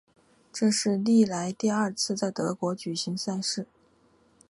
[0.51, 3.67] 这是历来第二次在德国举行赛事。